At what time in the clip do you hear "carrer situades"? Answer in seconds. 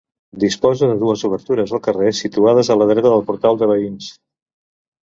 1.89-2.73